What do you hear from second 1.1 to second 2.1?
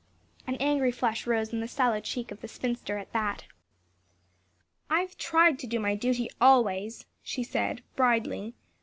rose in the sallow